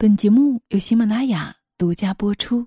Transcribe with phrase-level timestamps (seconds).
[0.00, 2.64] 本节目由喜马拉雅独家播出。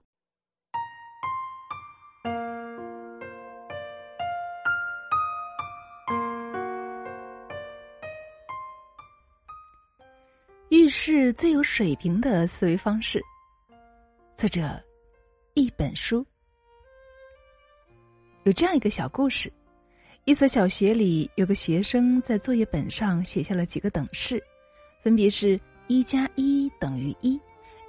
[10.68, 13.22] 遇事最有水平的思维方式。
[14.36, 14.84] 作者：
[15.54, 16.26] 一本书。
[18.44, 19.50] 有这样一个小故事：
[20.26, 24.44] 一所小学里有个学生在作业本上写下了几个等式，
[25.02, 25.58] 分别是。
[25.92, 27.38] 一加一等于一，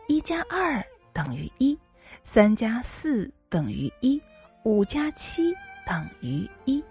[0.09, 1.79] 一加二等于一，
[2.25, 4.21] 三加四等于一，
[4.65, 5.55] 五加七
[5.87, 6.83] 等于一。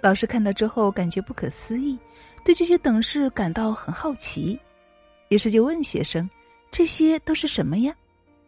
[0.00, 1.98] 老师看到之后感觉不可思议，
[2.42, 4.58] 对这些等式感到很好奇，
[5.28, 6.26] 于是就问学生
[6.72, 7.94] ：“这些都是什么呀？”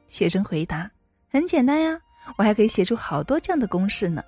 [0.09, 0.91] 学生回答
[1.31, 2.01] ：“很简单呀，
[2.39, 4.23] 我还可以写出好多这样的公式呢。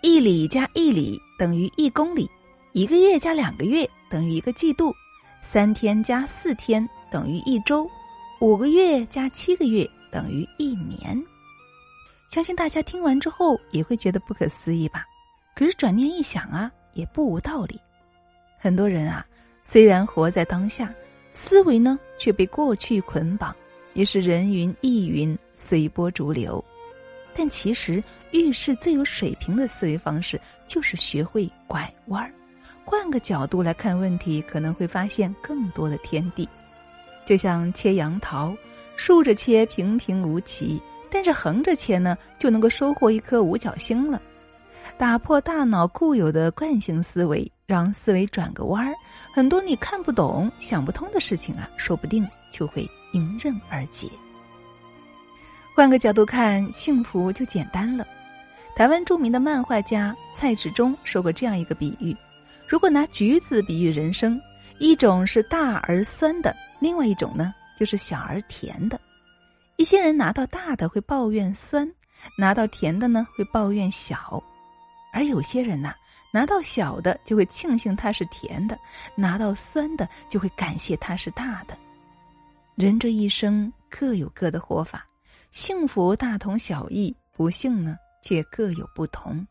[0.00, 2.30] 一里加一里等于一公里，
[2.70, 4.94] 一个月加两个月等于一个季度。”
[5.42, 7.86] 三天加四天等于一周，
[8.40, 11.22] 五个月加七个月等于一年。
[12.30, 15.04] 相信大家听完之后也会觉得不可思议吧？
[15.54, 17.78] 可是转念一想啊，也不无道理。
[18.58, 19.26] 很多人啊，
[19.62, 20.90] 虽然活在当下，
[21.32, 23.54] 思维呢却被过去捆绑，
[23.92, 26.64] 也是人云亦云、随波逐流。
[27.34, 32.32] 但其实遇事最有水平的思维方式，就是学会拐弯儿。
[32.84, 36.48] 换个角度来看问题，可能会发现更多的天地。
[37.24, 38.54] 就像切杨桃，
[38.96, 44.20] 竖着切平平无奇，但是横着切呢，就能够收获一颗五角星了。
[44.98, 48.92] 打破大脑固有的惯性思维，让思维转个弯儿，
[49.32, 54.08] 很多你看不懂、想不通的事情啊，说不定就会迎刃而解。
[55.74, 58.06] 换个角度看，幸福就简单了。
[58.76, 62.14] 台湾著名的漫画家蔡志忠说过这样一个比喻。
[62.72, 64.40] 如果拿橘子比喻人生，
[64.78, 68.98] 一种是大而酸的，另外一种呢就是小而甜的。
[69.76, 71.86] 一些人拿到大的会抱怨酸，
[72.34, 74.42] 拿到甜的呢会抱怨小，
[75.12, 75.94] 而有些人呐
[76.32, 78.78] 拿到小的就会庆幸它是甜的，
[79.14, 81.76] 拿到酸的就会感谢它是大的。
[82.74, 85.06] 人这一生各有各的活法，
[85.50, 89.46] 幸福大同小异，不幸呢却各有不同。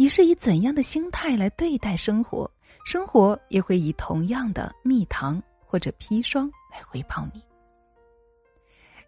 [0.00, 2.50] 你是以怎样的心态来对待生活，
[2.86, 7.42] 生活也会以同样的蜜糖或者砒霜来回报你。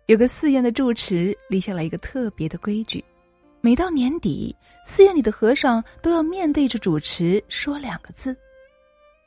[0.04, 3.02] 有个寺院的住持立下了一个特别的规矩：
[3.62, 4.54] 每到年底，
[4.84, 8.36] 寺院里的和尚都要面对着主持说两个字。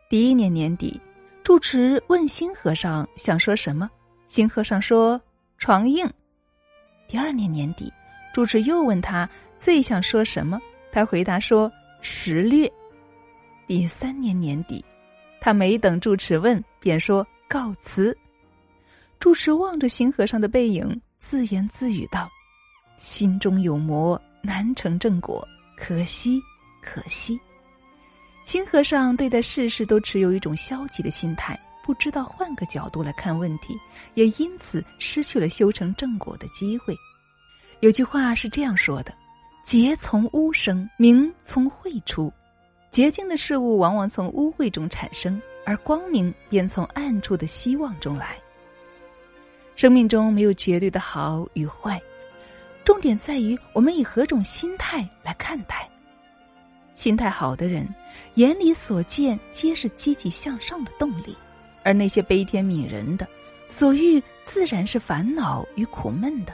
[0.08, 1.02] 第一年年底，
[1.42, 3.90] 住持问新和尚想说什么，
[4.28, 5.20] 新和尚说
[5.58, 6.08] “床硬”。
[7.10, 7.92] 第二年年底，
[8.36, 9.28] 住持又问他
[9.58, 10.62] 最想说什么。
[10.96, 11.70] 他回答说
[12.00, 12.72] ：“识略。”
[13.68, 14.82] 第三年年底，
[15.42, 18.18] 他没等住持问，便说：“告辞。”
[19.20, 22.30] 住持望着新和尚的背影，自言自语道
[22.98, 25.46] ：“心中有魔，难成正果，
[25.76, 26.40] 可惜，
[26.82, 27.38] 可惜。”
[28.46, 33.78] 新和尚对待世事都持有一种消极的心态，不知道换个角度来看问题，
[34.14, 36.96] 也因此失去了修成正果的机会。
[37.82, 39.14] 有句话是这样说的。
[39.66, 42.32] 洁从污生，明从晦出。
[42.92, 48.38] 洁净的事物往往从污秽中产生，而光明便从暗处的希望中来。
[49.74, 52.00] 生命中没有绝对的好与坏，
[52.84, 55.90] 重点在于我们以何种心态来看待。
[56.94, 57.92] 心态好的人，
[58.36, 61.34] 眼里所见皆是积极向上的动力；
[61.84, 63.28] 而那些悲天悯人的，
[63.68, 66.54] 所遇自然是烦恼与苦闷的。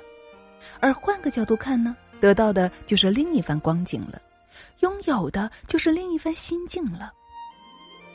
[0.79, 1.93] 而换个角度看呢？
[2.21, 4.21] 得到的就是另一番光景了，
[4.79, 7.11] 拥有的就是另一番心境了。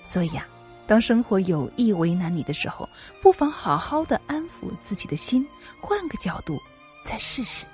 [0.03, 0.47] 所以啊，
[0.87, 2.89] 当生活有意为难你的时候，
[3.21, 5.47] 不妨好好的安抚自己的心，
[5.81, 6.57] 换个角度
[7.05, 7.67] 再试试。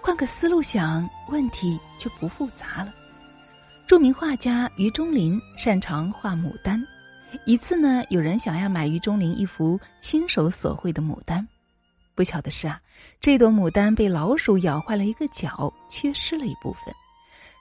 [0.00, 2.94] 换个思路想，问题就不复杂了。
[3.86, 6.86] 著名画家余中林擅长画牡丹，
[7.46, 11.46] 一次呢，有人想要买余中林一幅亲手所绘的牡丹。
[12.18, 12.80] 不巧的是啊，
[13.20, 16.92] 这朵牡丹被老鼠咬坏了一个角，缺失了一部分。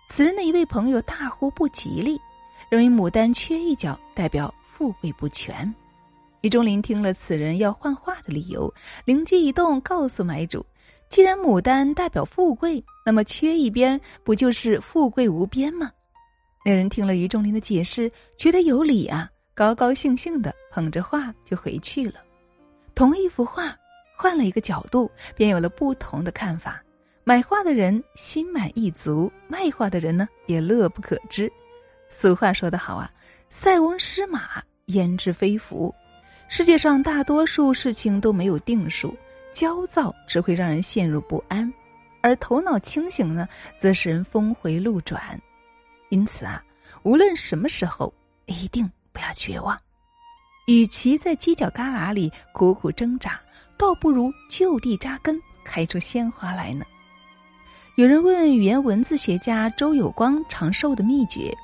[0.09, 2.19] 此人的一位朋友大呼不吉利，
[2.67, 5.71] 认为牡丹缺一角代表富贵不全。
[6.41, 8.73] 于中林听了此人要换画的理由，
[9.05, 10.65] 灵机一动，告诉买主：
[11.07, 15.91] 既然牡丹代表富贵，那么缺一边不就是富贵无边吗？
[16.65, 22.21] 那人听了于中林的解释，觉得有理啊，高高兴兴的捧着画就回去了。
[22.95, 23.71] 同一幅画。
[24.17, 26.83] 换了一个角度，便有了不同的看法。
[27.23, 31.51] 买画的人心满意足，卖画的人呢也乐不可支。
[32.09, 33.11] 俗话说得好啊
[33.47, 35.93] ，“塞翁失马，焉知非福”。
[36.49, 39.15] 世界上大多数事情都没有定数，
[39.53, 41.71] 焦躁只会让人陷入不安，
[42.21, 43.47] 而头脑清醒呢，
[43.77, 45.39] 则使人峰回路转。
[46.09, 46.63] 因此啊，
[47.03, 48.11] 无论什么时候，
[48.45, 49.77] 一定不要绝望。
[50.67, 53.39] 与其在犄角旮旯里苦苦挣扎，
[53.77, 56.85] 倒不如就地扎根，开出鲜花来呢。
[57.95, 61.55] 有人问语言文字学家周有光长寿的秘诀，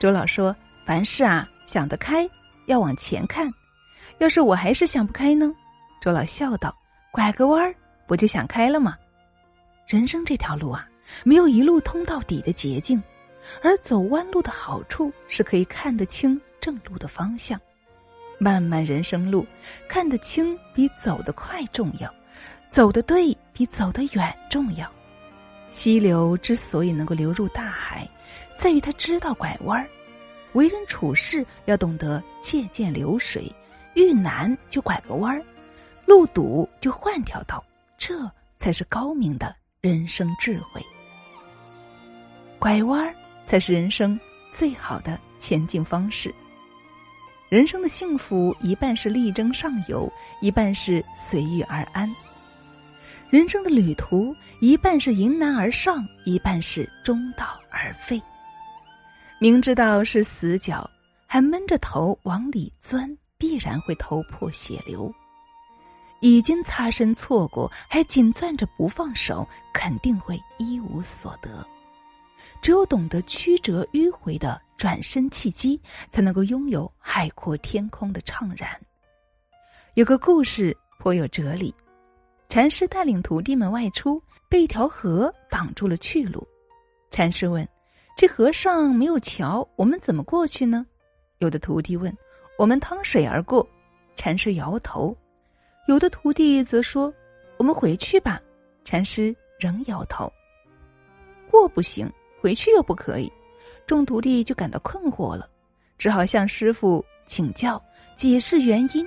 [0.00, 0.54] 周老说
[0.86, 2.28] ：“凡事啊，想得开，
[2.66, 3.52] 要往前看。
[4.18, 5.52] 要是我还是想不开呢？”
[6.00, 6.74] 周老笑道
[7.12, 7.74] ：“拐个弯儿，
[8.06, 8.96] 不就想开了吗？
[9.86, 10.86] 人生这条路啊，
[11.24, 13.02] 没有一路通到底的捷径，
[13.62, 17.60] 而走弯路的好处是可以看得清正路的方向。”
[18.42, 19.46] 漫漫人生路，
[19.86, 22.12] 看得清比走得快重要，
[22.70, 24.90] 走得对比走得远重要。
[25.70, 28.08] 溪流之所以能够流入大海，
[28.56, 29.88] 在于它知道拐弯儿。
[30.54, 33.48] 为人处事要懂得借鉴流水，
[33.94, 35.40] 遇难就拐个弯儿，
[36.04, 37.64] 路堵就换条道，
[37.96, 40.82] 这才是高明的人生智慧。
[42.58, 43.14] 拐弯儿
[43.46, 44.18] 才是人生
[44.50, 46.34] 最好的前进方式。
[47.52, 50.10] 人生的幸福，一半是力争上游，
[50.40, 52.10] 一半是随遇而安。
[53.28, 58.18] 人生的旅途，一半是迎难而上，一半是中道而废。
[59.38, 60.90] 明知道是死角，
[61.26, 65.12] 还闷着头往里钻，必然会头破血流。
[66.20, 71.62] 已经擦身错过，还紧攥着不放手，肯定会一无所得。
[72.62, 75.80] 只有懂得曲折迂回的转身契机，
[76.10, 78.68] 才能够拥有海阔天空的怅然。
[79.94, 81.72] 有个故事颇有哲理：
[82.48, 86.44] 禅师带领徒弟们外出，被一条河挡住了去路。
[87.12, 87.64] 禅师问
[88.18, 90.84] ：“这河上没有桥，我们怎么过去呢？”
[91.38, 92.12] 有的徒弟问
[92.58, 93.64] ：“我们趟水而过。”
[94.18, 95.16] 禅师摇头。
[95.86, 97.14] 有的徒弟则说
[97.56, 98.42] ：“我们回去吧。”
[98.84, 100.28] 禅师仍摇头。
[101.48, 102.12] 过不行。
[102.40, 103.32] 回去又不可以，
[103.86, 105.48] 众徒弟就感到困惑了，
[105.98, 107.82] 只好向师傅请教
[108.16, 109.06] 解释原因。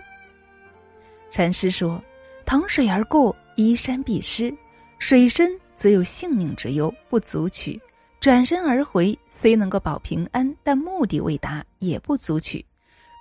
[1.31, 2.01] 禅师说
[2.45, 4.55] ：“淌水而过，依山必失，
[4.99, 7.79] 水深则有性命之忧，不足取；
[8.19, 12.65] 转身而回，虽能够保平安，但目的未达，也不足取。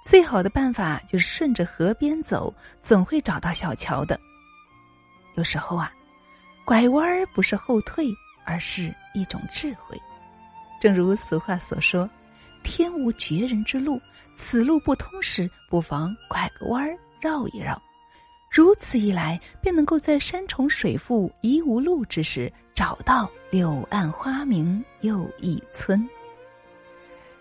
[0.04, 4.18] 最好的办法就是顺着河边走，总会找到小桥的。
[5.34, 5.92] 有时候啊，
[6.64, 8.06] 拐弯儿不是后退。”
[8.46, 9.98] 而是一种智慧，
[10.84, 12.06] 正如俗话所说
[12.62, 13.98] ：“天无绝人之路，
[14.36, 17.80] 此路不通时，不妨拐个弯儿绕一绕。”
[18.52, 26.06] 如此一来，便能够在山重水复疑无路之时，找到柳暗花明又一村。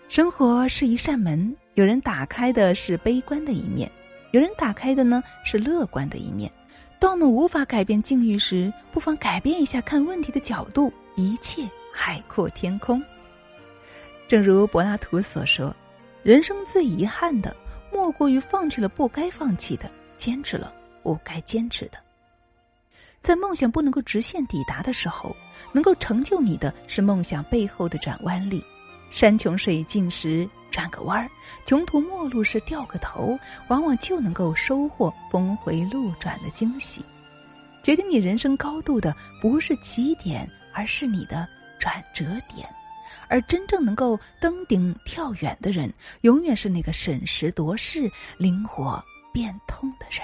[0.07, 3.91] 生活是一扇门，有人打开的是悲观的一面，
[4.31, 6.49] 有人打开的呢是乐观的一面。
[6.97, 13.03] 当我们无法改变境遇时，不妨改变一下看问题的角度，一切海阔天空。
[14.27, 15.75] 正如柏拉图所说
[16.23, 17.55] ：“人生最遗憾的，
[17.91, 20.73] 莫过于放弃了不该放弃的，坚持了
[21.03, 21.97] 不该坚持的。”
[23.21, 25.35] 在梦想不能够直线抵达的时候，
[25.71, 28.63] 能够成就你的是梦想背后的转弯力。
[29.11, 31.29] 山穷水尽时转个弯儿，
[31.65, 33.37] 穷途末路时掉个头，
[33.67, 37.05] 往往就能够收获峰回路转的惊喜。
[37.83, 41.47] 决定你人生高度的不是起点，而是你的
[41.77, 42.67] 转折点。
[43.33, 50.21] 而真正能够登顶跳远的人，永远是那个审时度势、灵活变通的人。